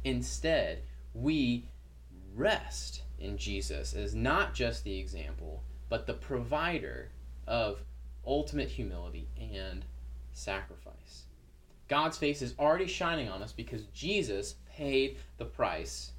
Instead, 0.04 0.84
we 1.14 1.70
rest 2.36 3.04
in 3.20 3.38
Jesus 3.38 3.94
as 3.94 4.14
not 4.14 4.54
just 4.54 4.84
the 4.84 5.00
example, 5.00 5.64
but 5.90 6.06
the 6.06 6.14
provider 6.14 7.10
of 7.48 7.84
ultimate 8.26 8.70
humility 8.70 9.30
and 9.40 9.86
sacrifice. 10.34 11.27
God's 11.88 12.18
face 12.18 12.42
is 12.42 12.56
already 12.60 12.88
shining 12.88 13.30
on 13.30 13.42
us 13.42 13.54
because 13.54 13.86
Jesus 13.94 14.56
paid 14.70 15.18
the 15.38 15.46
price 15.46 16.12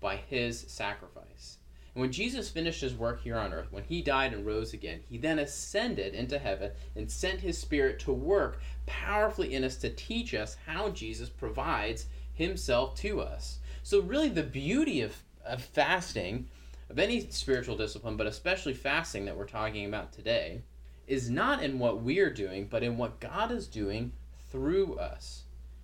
by 0.00 0.16
his 0.16 0.60
sacrifice. 0.68 1.58
And 1.94 2.02
when 2.02 2.12
Jesus 2.12 2.50
finished 2.50 2.82
his 2.82 2.94
work 2.94 3.22
here 3.22 3.38
on 3.38 3.54
earth, 3.54 3.68
when 3.70 3.84
he 3.84 4.02
died 4.02 4.34
and 4.34 4.44
rose 4.44 4.74
again, 4.74 5.00
he 5.08 5.16
then 5.16 5.38
ascended 5.38 6.14
into 6.14 6.38
heaven 6.38 6.72
and 6.94 7.10
sent 7.10 7.40
his 7.40 7.56
spirit 7.56 7.98
to 8.00 8.12
work 8.12 8.60
powerfully 8.84 9.54
in 9.54 9.64
us 9.64 9.76
to 9.76 9.88
teach 9.88 10.34
us 10.34 10.56
how 10.66 10.90
Jesus 10.90 11.30
provides 11.30 12.06
himself 12.34 12.96
to 12.96 13.22
us. 13.22 13.60
So, 13.82 14.00
really, 14.00 14.28
the 14.28 14.42
beauty 14.42 15.00
of, 15.00 15.16
of 15.44 15.62
fasting, 15.62 16.48
of 16.90 16.98
any 16.98 17.30
spiritual 17.30 17.78
discipline, 17.78 18.18
but 18.18 18.26
especially 18.26 18.74
fasting 18.74 19.24
that 19.24 19.36
we're 19.36 19.46
talking 19.46 19.86
about 19.86 20.12
today, 20.12 20.60
is 21.06 21.30
not 21.30 21.62
in 21.62 21.78
what 21.78 22.02
we're 22.02 22.32
doing, 22.32 22.66
but 22.68 22.82
in 22.82 22.98
what 22.98 23.20
God 23.20 23.50
is 23.50 23.66
doing 23.66 24.12
through 24.56 24.94
us. 24.94 25.42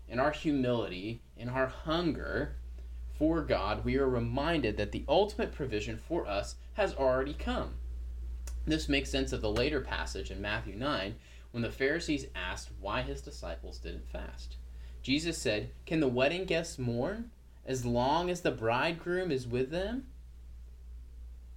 In 0.09 0.19
our 0.19 0.31
humility, 0.31 1.21
in 1.37 1.51
our 1.51 1.67
hunger 1.67 2.57
for 3.19 3.43
God, 3.43 3.85
we 3.85 3.99
are 3.99 4.09
reminded 4.09 4.79
that 4.79 4.93
the 4.93 5.05
ultimate 5.07 5.53
provision 5.53 5.99
for 5.99 6.27
us 6.27 6.57
has 6.73 6.95
already 6.95 7.35
come. 7.35 7.75
This 8.65 8.89
makes 8.89 9.11
sense 9.11 9.31
of 9.31 9.43
the 9.43 9.53
later 9.53 9.83
passage 9.83 10.31
in 10.31 10.41
Matthew 10.41 10.75
9 10.75 11.17
when 11.51 11.63
the 11.63 11.71
Pharisees 11.71 12.29
asked 12.35 12.71
why 12.81 13.03
his 13.03 13.21
disciples 13.21 13.79
didn't 13.79 14.09
fast. 14.09 14.57
Jesus 15.03 15.37
said, 15.37 15.69
Can 15.85 16.01
the 16.01 16.09
wedding 16.09 16.47
guests 16.47 16.79
mourn 16.79 17.31
as 17.67 17.85
long 17.85 18.31
as 18.31 18.41
the 18.41 18.51
bridegroom 18.51 19.31
is 19.31 19.47
with 19.47 19.71
them? 19.71 20.07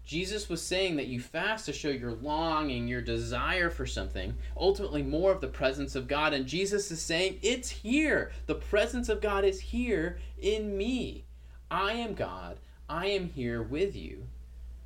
Jesus 0.06 0.50
was 0.50 0.62
saying 0.62 0.98
that 0.98 1.08
you 1.08 1.20
fast 1.20 1.66
to 1.66 1.74
show 1.74 1.90
your 1.90 2.12
longing, 2.12 2.88
your 2.88 3.02
desire 3.02 3.72
for 3.72 3.88
something, 3.88 4.36
ultimately 4.56 5.02
more 5.02 5.32
of 5.32 5.42
the 5.42 5.48
presence 5.48 5.96
of 5.96 6.08
God. 6.08 6.32
And 6.32 6.46
Jesus 6.46 6.92
is 6.92 7.02
saying, 7.02 7.40
It's 7.42 7.70
here. 7.70 8.32
The 8.46 8.56
presence 8.56 9.10
of 9.10 9.20
God 9.20 9.44
is 9.44 9.60
here 9.60 10.20
in 10.38 10.78
me. 10.78 11.26
I 11.72 11.94
am 11.94 12.14
God. 12.14 12.60
I 12.88 13.08
am 13.08 13.30
here 13.30 13.64
with 13.64 13.96
you. 13.96 14.28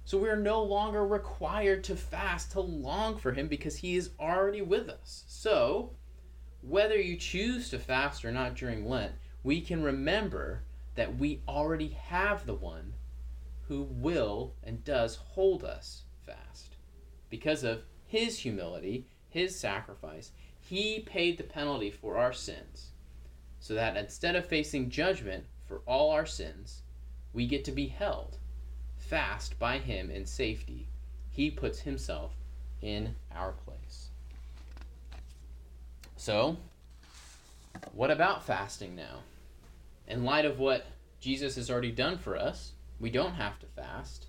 So 0.05 0.17
we 0.17 0.29
are 0.29 0.37
no 0.37 0.63
longer 0.63 1.05
required 1.05 1.83
to 1.83 1.97
fast 1.97 2.53
to 2.53 2.61
long 2.61 3.17
for 3.17 3.33
Him 3.33 3.49
because 3.49 3.75
He 3.75 3.97
is 3.97 4.11
already 4.19 4.61
with 4.61 4.87
us. 4.87 5.25
So, 5.27 5.91
whether 6.61 6.99
you 6.99 7.17
choose 7.17 7.69
to 7.69 7.77
fast 7.77 8.23
or 8.23 8.31
not 8.31 8.55
during 8.55 8.87
Lent, 8.87 9.11
we 9.43 9.59
can 9.59 9.83
remember 9.83 10.63
that 10.95 11.17
we 11.17 11.41
already 11.47 11.89
have 11.89 12.45
the 12.45 12.55
one 12.55 12.93
who 13.69 13.83
will 13.83 14.55
and 14.63 14.83
does 14.83 15.15
hold 15.15 15.63
us 15.63 16.01
fast. 16.25 16.75
Because 17.29 17.63
of 17.63 17.83
his 18.07 18.39
humility, 18.39 19.05
his 19.29 19.57
sacrifice, 19.57 20.31
he 20.59 20.99
paid 20.99 21.37
the 21.37 21.43
penalty 21.43 21.91
for 21.91 22.17
our 22.17 22.33
sins. 22.33 22.89
So 23.59 23.75
that 23.75 23.95
instead 23.95 24.35
of 24.35 24.47
facing 24.47 24.89
judgment 24.89 25.45
for 25.67 25.81
all 25.85 26.09
our 26.09 26.25
sins, 26.25 26.81
we 27.31 27.45
get 27.45 27.63
to 27.65 27.71
be 27.71 27.87
held 27.87 28.37
fast 28.97 29.59
by 29.59 29.77
him 29.77 30.09
in 30.09 30.25
safety. 30.25 30.87
He 31.29 31.51
puts 31.51 31.79
himself 31.79 32.33
in 32.81 33.15
our 33.35 33.51
place. 33.51 34.09
So, 36.17 36.57
what 37.93 38.09
about 38.09 38.45
fasting 38.45 38.95
now? 38.95 39.19
In 40.07 40.23
light 40.23 40.45
of 40.45 40.57
what 40.57 40.87
Jesus 41.19 41.55
has 41.55 41.69
already 41.69 41.91
done 41.91 42.17
for 42.17 42.35
us, 42.35 42.71
we 42.99 43.09
don't 43.09 43.35
have 43.35 43.59
to 43.59 43.65
fast, 43.67 44.27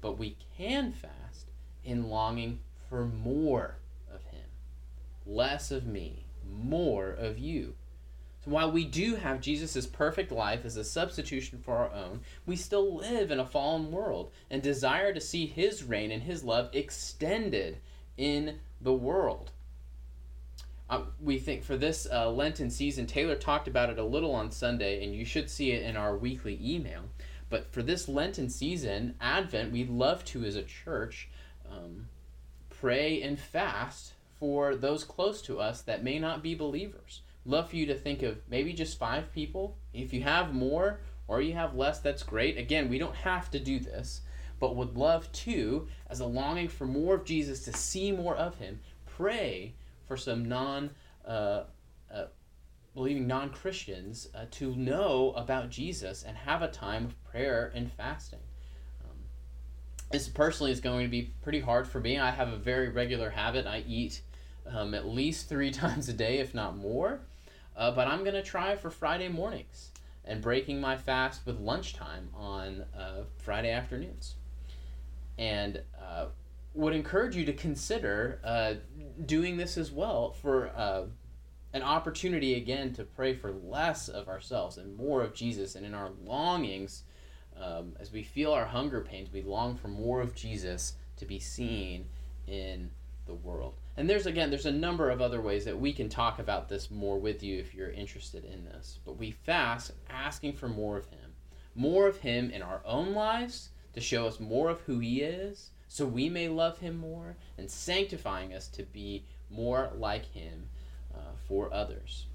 but 0.00 0.18
we 0.18 0.36
can 0.56 0.92
fast 0.92 1.50
in 1.84 2.08
longing 2.08 2.60
for 2.88 3.04
more 3.04 3.78
of 4.12 4.22
Him. 4.24 4.46
Less 5.26 5.70
of 5.70 5.86
me, 5.86 6.26
more 6.48 7.10
of 7.10 7.38
you. 7.38 7.74
So 8.44 8.50
while 8.50 8.70
we 8.70 8.84
do 8.84 9.16
have 9.16 9.40
Jesus' 9.40 9.86
perfect 9.86 10.30
life 10.30 10.64
as 10.64 10.76
a 10.76 10.84
substitution 10.84 11.58
for 11.64 11.76
our 11.76 11.92
own, 11.92 12.20
we 12.44 12.56
still 12.56 12.96
live 12.96 13.30
in 13.30 13.40
a 13.40 13.46
fallen 13.46 13.90
world 13.90 14.32
and 14.50 14.62
desire 14.62 15.14
to 15.14 15.20
see 15.20 15.46
His 15.46 15.82
reign 15.82 16.10
and 16.10 16.22
His 16.22 16.44
love 16.44 16.68
extended 16.74 17.78
in 18.16 18.60
the 18.80 18.92
world. 18.92 19.50
Uh, 20.90 21.04
we 21.18 21.38
think 21.38 21.64
for 21.64 21.76
this 21.76 22.06
uh, 22.12 22.30
Lenten 22.30 22.68
season, 22.68 23.06
Taylor 23.06 23.34
talked 23.34 23.66
about 23.66 23.88
it 23.88 23.98
a 23.98 24.04
little 24.04 24.34
on 24.34 24.50
Sunday, 24.50 25.02
and 25.02 25.14
you 25.14 25.24
should 25.24 25.48
see 25.48 25.72
it 25.72 25.82
in 25.82 25.96
our 25.96 26.14
weekly 26.14 26.60
email. 26.62 27.04
But 27.50 27.72
for 27.72 27.82
this 27.82 28.08
Lenten 28.08 28.48
season, 28.48 29.14
Advent, 29.20 29.72
we'd 29.72 29.90
love 29.90 30.24
to, 30.26 30.44
as 30.44 30.56
a 30.56 30.62
church, 30.62 31.28
um, 31.70 32.08
pray 32.70 33.22
and 33.22 33.38
fast 33.38 34.14
for 34.38 34.74
those 34.74 35.04
close 35.04 35.40
to 35.42 35.60
us 35.60 35.82
that 35.82 36.04
may 36.04 36.18
not 36.18 36.42
be 36.42 36.54
believers. 36.54 37.22
Love 37.46 37.70
for 37.70 37.76
you 37.76 37.86
to 37.86 37.94
think 37.94 38.22
of 38.22 38.38
maybe 38.48 38.72
just 38.72 38.98
five 38.98 39.32
people. 39.32 39.76
If 39.92 40.12
you 40.12 40.22
have 40.22 40.54
more 40.54 41.00
or 41.28 41.40
you 41.40 41.52
have 41.54 41.74
less, 41.74 42.00
that's 42.00 42.22
great. 42.22 42.58
Again, 42.58 42.88
we 42.88 42.98
don't 42.98 43.14
have 43.14 43.50
to 43.50 43.60
do 43.60 43.78
this, 43.78 44.22
but 44.60 44.76
would 44.76 44.96
love 44.96 45.30
to, 45.32 45.88
as 46.08 46.20
a 46.20 46.26
longing 46.26 46.68
for 46.68 46.86
more 46.86 47.14
of 47.14 47.24
Jesus, 47.24 47.64
to 47.64 47.72
see 47.72 48.12
more 48.12 48.36
of 48.36 48.56
Him, 48.56 48.80
pray 49.06 49.74
for 50.06 50.16
some 50.16 50.46
non 50.46 50.90
uh, 51.26 51.64
uh, 52.12 52.26
believing 52.94 53.26
non 53.26 53.50
Christians 53.50 54.28
uh, 54.34 54.46
to 54.52 54.74
know 54.76 55.32
about 55.36 55.70
Jesus 55.70 56.22
and 56.22 56.36
have 56.36 56.62
a 56.62 56.68
time 56.68 57.06
of 57.06 57.24
prayer 57.24 57.72
and 57.74 57.92
fasting. 57.92 58.40
Um, 59.04 59.16
this 60.10 60.28
personally 60.28 60.72
is 60.72 60.80
going 60.80 61.04
to 61.04 61.10
be 61.10 61.34
pretty 61.42 61.60
hard 61.60 61.88
for 61.88 62.00
me. 62.00 62.18
I 62.18 62.30
have 62.30 62.48
a 62.48 62.56
very 62.56 62.88
regular 62.88 63.30
habit. 63.30 63.66
I 63.66 63.84
eat 63.86 64.22
um, 64.70 64.94
at 64.94 65.06
least 65.06 65.48
three 65.48 65.70
times 65.72 66.08
a 66.08 66.12
day, 66.12 66.38
if 66.38 66.54
not 66.54 66.76
more. 66.76 67.20
Uh, 67.76 67.90
but 67.90 68.06
I'm 68.06 68.20
going 68.20 68.34
to 68.34 68.42
try 68.42 68.76
for 68.76 68.90
Friday 68.90 69.28
mornings 69.28 69.90
and 70.24 70.40
breaking 70.40 70.80
my 70.80 70.96
fast 70.96 71.44
with 71.44 71.58
lunchtime 71.58 72.28
on 72.34 72.84
uh, 72.96 73.24
Friday 73.38 73.70
afternoons. 73.70 74.36
And 75.36 75.82
uh, 76.00 76.26
would 76.74 76.94
encourage 76.94 77.36
you 77.36 77.44
to 77.46 77.52
consider 77.52 78.40
uh, 78.44 78.74
doing 79.26 79.56
this 79.56 79.76
as 79.76 79.90
well 79.90 80.32
for 80.32 80.68
uh, 80.76 81.04
an 81.74 81.82
opportunity 81.82 82.54
again 82.54 82.92
to 82.92 83.02
pray 83.02 83.34
for 83.34 83.50
less 83.50 84.08
of 84.08 84.28
ourselves 84.28 84.78
and 84.78 84.96
more 84.96 85.22
of 85.22 85.34
Jesus. 85.34 85.74
And 85.74 85.84
in 85.84 85.92
our 85.92 86.10
longings, 86.24 87.02
um, 87.60 87.94
as 87.98 88.12
we 88.12 88.22
feel 88.22 88.52
our 88.52 88.64
hunger 88.64 89.00
pains, 89.00 89.32
we 89.32 89.42
long 89.42 89.76
for 89.76 89.88
more 89.88 90.20
of 90.20 90.36
Jesus 90.36 90.94
to 91.16 91.26
be 91.26 91.40
seen 91.40 92.06
in 92.46 92.90
the 93.26 93.34
world. 93.34 93.74
And 93.96 94.08
there's 94.08 94.26
again, 94.26 94.50
there's 94.50 94.66
a 94.66 94.72
number 94.72 95.10
of 95.10 95.20
other 95.20 95.40
ways 95.40 95.64
that 95.64 95.78
we 95.78 95.92
can 95.92 96.08
talk 96.08 96.38
about 96.38 96.68
this 96.68 96.92
more 96.92 97.18
with 97.18 97.42
you 97.42 97.58
if 97.58 97.74
you're 97.74 97.90
interested 97.90 98.44
in 98.44 98.64
this. 98.64 99.00
But 99.04 99.18
we 99.18 99.32
fast 99.32 99.92
asking 100.08 100.54
for 100.54 100.68
more 100.68 100.96
of 100.96 101.06
Him, 101.06 101.32
more 101.74 102.06
of 102.06 102.18
Him 102.18 102.50
in 102.50 102.62
our 102.62 102.82
own 102.84 103.14
lives 103.14 103.70
to 103.94 104.00
show 104.00 104.28
us 104.28 104.38
more 104.38 104.70
of 104.70 104.80
who 104.82 105.00
He 105.00 105.22
is, 105.22 105.70
so 105.88 106.06
we 106.06 106.28
may 106.28 106.48
love 106.48 106.78
Him 106.78 106.96
more, 106.96 107.36
and 107.58 107.68
sanctifying 107.68 108.52
us 108.52 108.68
to 108.68 108.84
be 108.84 109.24
more 109.50 109.90
like 109.96 110.26
Him 110.32 110.68
uh, 111.14 111.32
for 111.46 111.72
others. 111.72 112.26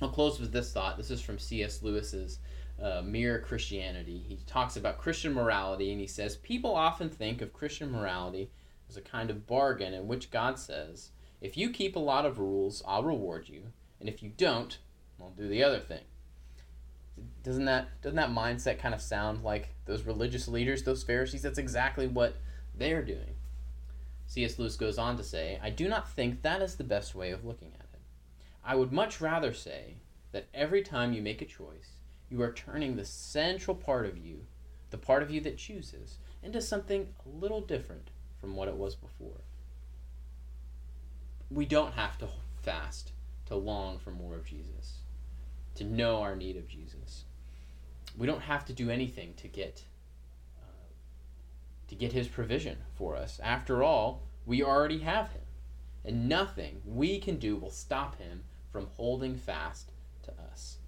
I'll 0.00 0.08
close 0.08 0.38
with 0.38 0.52
this 0.52 0.72
thought. 0.72 0.96
This 0.96 1.10
is 1.10 1.20
from 1.20 1.38
C.S. 1.38 1.82
Lewis's 1.82 2.38
uh, 2.80 3.02
Mere 3.04 3.38
Christianity. 3.40 4.22
He 4.28 4.38
talks 4.46 4.76
about 4.76 4.98
Christian 4.98 5.32
morality 5.32 5.90
and 5.92 6.00
he 6.00 6.06
says 6.06 6.36
people 6.36 6.74
often 6.74 7.08
think 7.08 7.40
of 7.40 7.52
Christian 7.52 7.90
morality 7.90 8.50
as 8.88 8.96
a 8.96 9.00
kind 9.00 9.30
of 9.30 9.46
bargain 9.46 9.94
in 9.94 10.06
which 10.06 10.30
God 10.30 10.58
says, 10.58 11.10
if 11.40 11.56
you 11.56 11.70
keep 11.70 11.96
a 11.96 12.00
lot 12.00 12.26
of 12.26 12.38
rules, 12.38 12.82
I'll 12.86 13.02
reward 13.02 13.48
you, 13.48 13.62
and 14.00 14.08
if 14.08 14.22
you 14.22 14.30
don't, 14.36 14.78
I'll 15.20 15.30
do 15.30 15.48
the 15.48 15.62
other 15.62 15.80
thing. 15.80 16.02
Doesn't 17.42 17.64
that 17.64 18.02
doesn't 18.02 18.16
that 18.16 18.30
mindset 18.30 18.78
kind 18.78 18.94
of 18.94 19.00
sound 19.00 19.42
like 19.42 19.70
those 19.86 20.02
religious 20.02 20.48
leaders, 20.48 20.82
those 20.82 21.02
Pharisees? 21.02 21.42
That's 21.42 21.58
exactly 21.58 22.06
what 22.06 22.36
they're 22.74 23.02
doing. 23.02 23.35
C.S. 24.26 24.58
Lewis 24.58 24.76
goes 24.76 24.98
on 24.98 25.16
to 25.16 25.22
say, 25.22 25.58
I 25.62 25.70
do 25.70 25.88
not 25.88 26.10
think 26.10 26.42
that 26.42 26.60
is 26.60 26.76
the 26.76 26.84
best 26.84 27.14
way 27.14 27.30
of 27.30 27.44
looking 27.44 27.72
at 27.78 27.86
it. 27.94 28.00
I 28.64 28.74
would 28.74 28.92
much 28.92 29.20
rather 29.20 29.52
say 29.52 29.94
that 30.32 30.48
every 30.52 30.82
time 30.82 31.12
you 31.12 31.22
make 31.22 31.40
a 31.40 31.46
choice, 31.46 32.00
you 32.28 32.42
are 32.42 32.52
turning 32.52 32.96
the 32.96 33.04
central 33.04 33.76
part 33.76 34.04
of 34.04 34.18
you, 34.18 34.44
the 34.90 34.98
part 34.98 35.22
of 35.22 35.30
you 35.30 35.40
that 35.42 35.58
chooses, 35.58 36.18
into 36.42 36.60
something 36.60 37.08
a 37.24 37.28
little 37.28 37.60
different 37.60 38.10
from 38.40 38.56
what 38.56 38.68
it 38.68 38.76
was 38.76 38.94
before. 38.94 39.40
We 41.50 41.64
don't 41.64 41.94
have 41.94 42.18
to 42.18 42.28
fast 42.62 43.12
to 43.46 43.54
long 43.54 43.98
for 43.98 44.10
more 44.10 44.34
of 44.34 44.44
Jesus, 44.44 44.98
to 45.76 45.84
know 45.84 46.20
our 46.20 46.34
need 46.34 46.56
of 46.56 46.68
Jesus. 46.68 47.24
We 48.18 48.26
don't 48.26 48.42
have 48.42 48.64
to 48.66 48.72
do 48.72 48.90
anything 48.90 49.34
to 49.34 49.48
get 49.48 49.84
to 51.88 51.94
get 51.94 52.12
his 52.12 52.28
provision 52.28 52.78
for 52.94 53.16
us. 53.16 53.40
After 53.42 53.82
all, 53.82 54.22
we 54.44 54.62
already 54.62 54.98
have 55.00 55.30
him, 55.30 55.42
and 56.04 56.28
nothing 56.28 56.82
we 56.84 57.18
can 57.18 57.38
do 57.38 57.56
will 57.56 57.70
stop 57.70 58.18
him 58.18 58.44
from 58.70 58.88
holding 58.96 59.36
fast 59.36 59.90
to 60.22 60.32
us. 60.52 60.78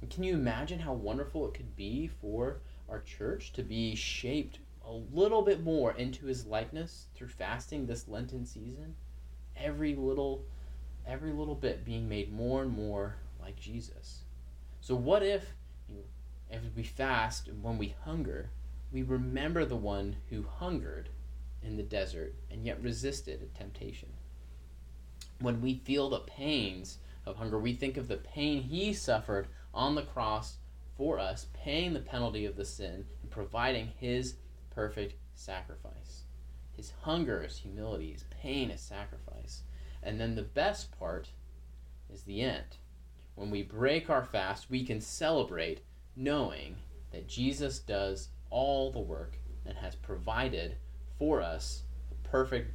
And 0.00 0.10
can 0.10 0.22
you 0.22 0.34
imagine 0.34 0.80
how 0.80 0.92
wonderful 0.92 1.46
it 1.48 1.54
could 1.54 1.76
be 1.76 2.06
for 2.06 2.60
our 2.88 3.00
church 3.00 3.52
to 3.54 3.62
be 3.62 3.94
shaped 3.94 4.58
a 4.86 4.92
little 4.92 5.42
bit 5.42 5.62
more 5.62 5.92
into 5.92 6.26
his 6.26 6.46
likeness 6.46 7.06
through 7.14 7.28
fasting 7.28 7.86
this 7.86 8.06
Lenten 8.08 8.44
season? 8.44 8.96
Every 9.56 9.94
little 9.94 10.44
every 11.06 11.32
little 11.32 11.54
bit 11.54 11.84
being 11.84 12.08
made 12.08 12.32
more 12.32 12.62
and 12.62 12.70
more 12.70 13.16
like 13.40 13.56
Jesus. 13.56 14.24
So 14.80 14.94
what 14.94 15.22
if 15.22 15.54
if 16.50 16.60
we 16.76 16.82
fast 16.82 17.48
and 17.48 17.62
when 17.62 17.78
we 17.78 17.94
hunger, 18.04 18.50
we 18.94 19.02
remember 19.02 19.64
the 19.64 19.74
one 19.74 20.14
who 20.30 20.44
hungered 20.44 21.08
in 21.64 21.76
the 21.76 21.82
desert 21.82 22.32
and 22.48 22.64
yet 22.64 22.80
resisted 22.80 23.52
temptation. 23.52 24.08
When 25.40 25.60
we 25.60 25.74
feel 25.74 26.08
the 26.08 26.20
pains 26.20 26.98
of 27.26 27.36
hunger, 27.36 27.58
we 27.58 27.72
think 27.72 27.96
of 27.96 28.06
the 28.06 28.18
pain 28.18 28.62
he 28.62 28.92
suffered 28.92 29.48
on 29.74 29.96
the 29.96 30.02
cross 30.02 30.58
for 30.96 31.18
us, 31.18 31.48
paying 31.52 31.92
the 31.92 31.98
penalty 31.98 32.46
of 32.46 32.54
the 32.54 32.64
sin 32.64 33.04
and 33.20 33.30
providing 33.32 33.88
his 33.98 34.36
perfect 34.70 35.16
sacrifice. 35.34 36.22
His 36.76 36.92
hunger 37.02 37.42
is 37.42 37.58
humility, 37.58 38.12
his 38.12 38.24
pain 38.30 38.70
is 38.70 38.80
sacrifice. 38.80 39.62
And 40.04 40.20
then 40.20 40.36
the 40.36 40.42
best 40.42 40.96
part 40.96 41.30
is 42.12 42.22
the 42.22 42.42
end. 42.42 42.76
When 43.34 43.50
we 43.50 43.64
break 43.64 44.08
our 44.08 44.24
fast, 44.24 44.70
we 44.70 44.84
can 44.84 45.00
celebrate 45.00 45.80
knowing 46.14 46.76
that 47.10 47.26
Jesus 47.26 47.80
does 47.80 48.28
all 48.50 48.90
the 48.90 49.00
work 49.00 49.38
and 49.66 49.76
has 49.76 49.94
provided 49.94 50.76
for 51.18 51.40
us 51.40 51.82
a 52.10 52.28
perfect, 52.28 52.72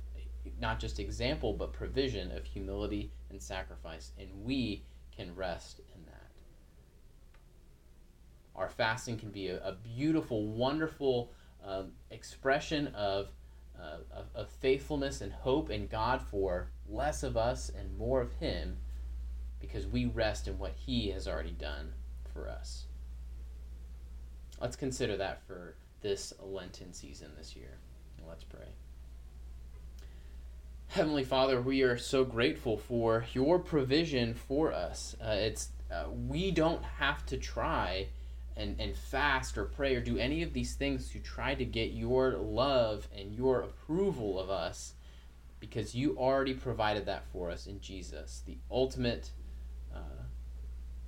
not 0.60 0.79
just 0.79 0.99
example, 0.99 1.53
but 1.53 1.73
provision 1.73 2.32
of 2.32 2.45
humility 2.45 3.12
and 3.29 3.41
sacrifice. 3.41 4.12
And 4.17 4.29
we 4.43 4.84
can 5.15 5.36
rest 5.36 5.82
in 5.95 6.05
that. 6.05 6.32
Our 8.55 8.69
fasting 8.69 9.17
can 9.17 9.29
be 9.29 9.47
a, 9.49 9.63
a 9.63 9.73
beautiful, 9.73 10.45
wonderful 10.47 11.32
um, 11.65 11.91
expression 12.12 12.88
of, 12.88 13.29
uh, 13.79 13.97
of, 14.12 14.25
of 14.36 14.49
faithfulness 14.49 15.21
and 15.21 15.32
hope 15.32 15.69
in 15.69 15.88
God 15.88 16.21
for 16.21 16.71
less 16.88 17.23
of 17.23 17.38
us 17.38 17.69
and 17.69 17.97
more 17.97 18.21
of 18.21 18.34
Him 18.34 18.77
because 19.60 19.86
we 19.86 20.05
rest 20.05 20.47
in 20.47 20.58
what 20.58 20.73
He 20.75 21.12
has 21.12 21.27
already 21.27 21.51
done 21.51 21.93
for 22.34 22.49
us. 22.49 22.86
Let's 24.60 24.76
consider 24.76 25.17
that 25.17 25.41
for 25.48 25.76
this 26.02 26.34
Lenten 26.41 26.93
season 26.93 27.32
this 27.38 27.56
year. 27.56 27.78
Let's 28.28 28.43
pray. 28.43 28.67
Heavenly 30.88 31.24
Father, 31.24 31.62
we 31.62 31.84
are 31.84 31.98
so 31.98 32.26
grateful 32.26 32.78
for 32.78 33.26
your 33.34 33.60
provision 33.60 34.34
for 34.34 34.74
us. 34.74 35.15
Uh, 35.24 35.36
it's 35.38 35.69
uh, 35.91 36.06
we 36.28 36.52
don't 36.52 36.84
have 36.84 37.26
to 37.28 37.38
try 37.38 38.08
and, 38.58 38.80
and 38.80 38.95
fast 38.95 39.58
or 39.58 39.65
pray 39.65 39.95
or 39.95 40.02
do 40.02 40.17
any 40.17 40.43
of 40.43 40.54
these 40.54 40.76
things 40.76 41.10
to 41.12 41.19
try 41.19 41.56
to 41.56 41.65
get 41.65 41.91
your 41.91 42.32
love 42.32 43.08
and 43.15 43.34
your 43.34 43.62
approval 43.62 44.39
of 44.39 44.50
us 44.50 44.93
because 45.60 45.95
you 45.95 46.17
already 46.17 46.54
provided 46.54 47.06
that 47.06 47.24
for 47.32 47.50
us 47.50 47.67
in 47.67 47.80
Jesus, 47.82 48.43
the 48.45 48.58
ultimate 48.69 49.32
uh, 49.93 50.24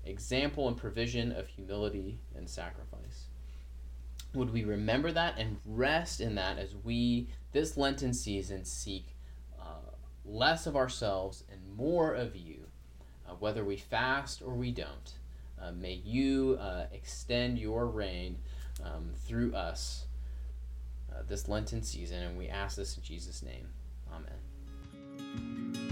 example 0.06 0.68
and 0.68 0.78
provision 0.78 1.32
of 1.32 1.48
humility 1.48 2.20
and 2.36 2.50
sacrifice. 2.50 3.28
Would 4.34 4.54
we 4.54 4.64
remember 4.64 5.12
that 5.12 5.38
and 5.38 5.58
rest 5.66 6.22
in 6.22 6.36
that 6.36 6.58
as 6.58 6.76
we, 6.84 7.28
this 7.52 7.76
Lenten 7.76 8.14
season, 8.14 8.64
seek 8.64 9.16
uh, 9.60 9.92
less 10.24 10.68
of 10.68 10.76
ourselves 10.76 11.44
and 11.52 11.60
more 11.76 12.14
of 12.14 12.36
you, 12.36 12.68
uh, 13.28 13.34
whether 13.34 13.66
we 13.66 13.76
fast 13.76 14.42
or 14.42 14.54
we 14.54 14.72
don't? 14.72 15.14
Uh, 15.62 15.72
may 15.74 15.94
you 15.94 16.58
uh, 16.62 16.86
extend 16.94 17.60
your 17.60 17.86
reign 17.86 18.38
um, 18.84 19.12
through 19.28 19.54
us 19.54 20.06
uh, 21.12 21.22
this 21.28 21.48
Lenten 21.48 21.84
season, 21.84 22.24
and 22.24 22.38
we 22.38 22.48
ask 22.48 22.78
this 22.78 22.98
in 22.98 23.04
Jesus' 23.04 23.44
name. 23.44 23.68
Amen. 24.14 25.91